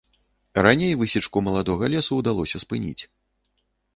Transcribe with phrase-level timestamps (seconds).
[0.67, 3.03] Раней высечку маладога лесу ўдалося спыніць.